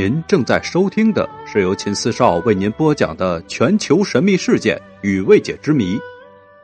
[0.00, 5.98] 您正在收听的是由秦四少为您播讲的全球神秘事件与未解之谜，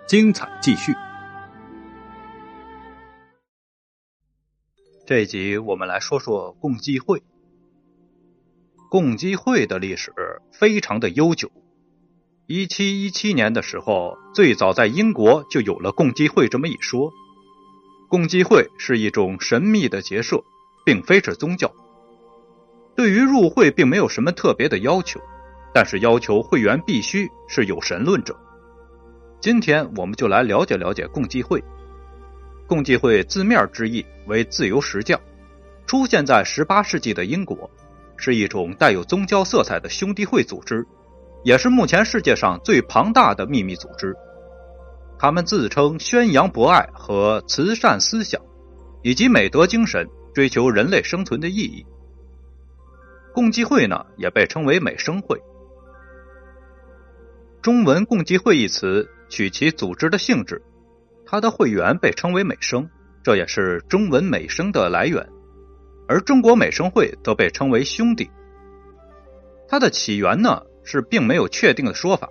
[0.07, 0.93] 精彩继续。
[5.05, 7.25] 这一集我们来说说共济会。
[8.89, 10.13] 共济会的历史
[10.53, 11.51] 非常的悠久。
[12.47, 17.13] 一七一七年的时候，最早在英国就有了共济会这么一说。
[18.09, 20.45] 共济会是一种神秘的结社，
[20.87, 21.75] 并非是宗教。
[22.97, 25.21] 对于入会并没有什么特别的要求，
[25.73, 28.37] 但是要求会员必须是有神论者。
[29.41, 31.63] 今天我们就来了解了解共济会。
[32.67, 35.21] 共济会字面之意为自由石匠，
[35.87, 37.69] 出现在十八世纪的英国，
[38.17, 40.87] 是一种带有宗教色彩的兄弟会组织，
[41.43, 44.15] 也是目前世界上最庞大的秘密组织。
[45.19, 48.41] 他们自称宣扬博爱和慈善思想，
[49.03, 51.85] 以及美德精神，追求人类生存的意义。
[53.35, 55.39] 共济会呢，也被称为美生会。
[57.61, 60.63] 中文“共济会”一词取其组织的性质，
[61.27, 62.89] 它的会员被称为美生，
[63.25, 65.29] 这也是中文“美生”的来源。
[66.07, 68.31] 而中国美生会则被称为兄弟。
[69.67, 72.29] 它的起源呢，是并没有确定的说法。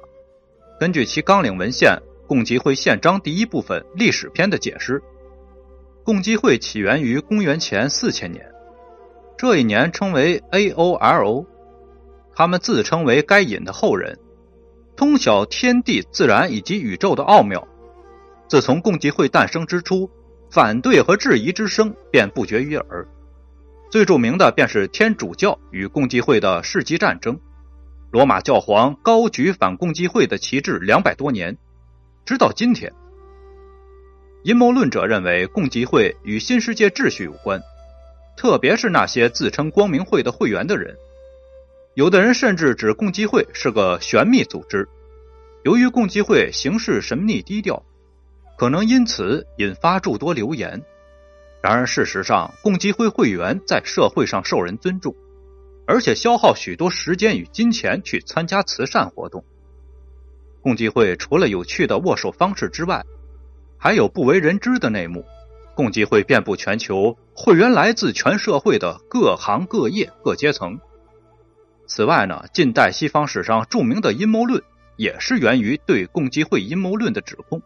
[0.80, 5.04] 根据其纲领文献《共济会宪章》第一部分历史篇的解释，
[6.06, 8.50] 共济会起源于公元前四千年。
[9.44, 11.46] 这一年称为 A.O.L.O，
[12.34, 14.18] 他们自称为该隐的后人，
[14.96, 17.68] 通晓天地自然以及宇宙的奥妙。
[18.48, 20.10] 自从共济会诞生之初，
[20.50, 23.06] 反对和质疑之声便不绝于耳。
[23.92, 27.38] 最著名的便是天主教与共济会的世纪战争。
[28.14, 31.58] 罗马教皇高举反共济会的旗帜两百多年，
[32.24, 32.94] 直到今天。
[34.44, 37.62] 阴谋论者认为共济会与新世界秩序有关。
[38.36, 40.96] 特别是那些自称光明会的会员的人，
[41.94, 44.88] 有的人甚至指共济会是个玄秘组织。
[45.64, 47.84] 由于共济会行事神秘低调，
[48.58, 50.82] 可能因此引发诸多流言。
[51.62, 55.16] 然而，事实上，共济会会员在社会上受人尊重，
[55.88, 59.46] 而且消耗许多时间与金钱去参加慈善活动。
[60.62, 63.06] 共济会除了有趣的握手方式之外，
[63.78, 65.24] 还有不为人知的内幕。
[65.76, 70.80] 共济会遍布全球，会员来自全社会的各行各业、各阶层。
[71.88, 74.62] 此外呢，近代西方史上著名的阴谋论
[74.98, 77.62] 也是源于对共济会阴谋论的指控。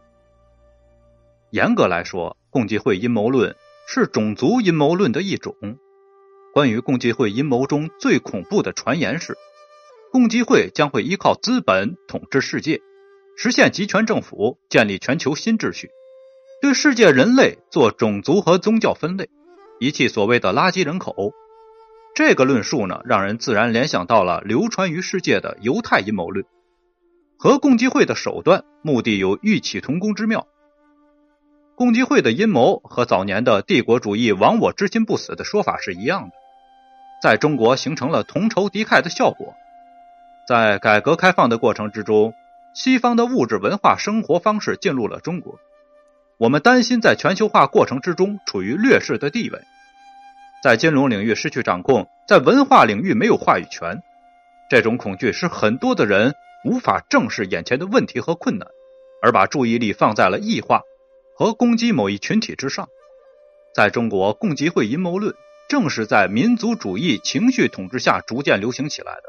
[1.51, 3.55] 严格来说，共济会阴谋论
[3.87, 5.55] 是种族阴谋论的一种。
[6.53, 9.37] 关于共济会阴谋中最恐怖的传言是，
[10.11, 12.81] 共济会将会依靠资本统治世界，
[13.37, 15.89] 实现集权政府，建立全球新秩序。
[16.67, 19.29] 对世界人类做种族和宗教分类，
[19.79, 21.31] 遗弃所谓的垃圾人口，
[22.13, 26.45] 这个论述呢，让人自然联想到了流传于世界的犹太阴谋论，
[27.37, 30.45] 和共济会的手段目的有异曲同工之妙。
[31.77, 36.31] 共济会的阴谋和早年的帝国主义亡我之心不死的说法是一样的，
[37.23, 39.53] 在中国形成了同仇敌忾的效果。
[40.45, 42.33] 在改革开放的过程之中，
[42.75, 45.57] 西方的物质文化生活方式进入了中国。
[46.37, 49.59] 我们担心在全球化过程之中处于劣势的地位，
[50.63, 54.03] 在金融领域失去掌控，在文化领域没有话语权。
[54.69, 58.67] 这种恐惧使很多的人无法正视眼前的问题和困难，
[59.23, 60.81] 而把注意力放在了异化
[61.35, 62.87] 和攻击某一群体之上。
[63.73, 65.33] 在中国，共济会阴谋论
[65.67, 69.23] 正是在民族主义情绪统治下逐渐流行起来的。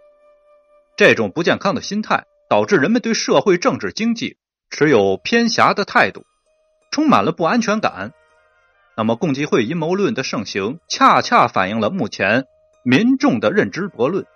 [0.98, 4.36] 这种不健康的心态导致人们对社会、政治、经济
[4.68, 6.26] 持有偏狭的态度。
[6.90, 8.12] 充满了不安全感。
[8.96, 12.46] 那么，共济会阴谋论的盛行，恰恰反映了目前
[12.82, 14.26] 民众的认知薄论，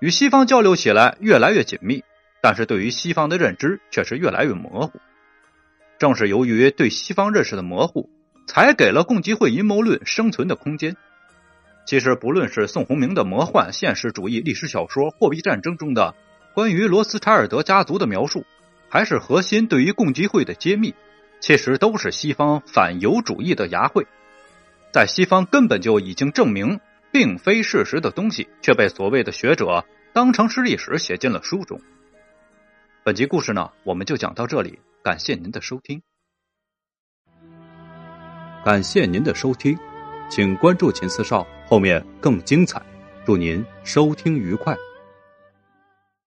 [0.00, 2.02] 与西方交流起来越来越紧密，
[2.40, 5.00] 但是对于西方的认知却是越来越模糊。
[5.98, 8.10] 正是由于对西方认识的模糊，
[8.48, 10.96] 才给了共济会阴谋论生存的空间。
[11.86, 16.16] 其实，不论是宋鸿明的魔幻现实主义历史小说《货币战争》中的
[16.52, 18.44] 关于罗斯柴尔德家族的描述，
[18.88, 20.94] 还是核心对于共济会的揭秘。
[21.42, 24.06] 其实都是西方反犹主义的牙慧，
[24.92, 26.78] 在西方根本就已经证明
[27.10, 31.80] 并非事实的东西，却被所谓的学者当成是历史写进了书中。
[33.02, 36.00] 本集故事呢，我们就讲到这里，感谢您的收听。
[38.64, 39.76] 感谢您的收听，
[40.30, 42.80] 请关注秦四少，后面更精彩。
[43.26, 44.76] 祝您收听愉快。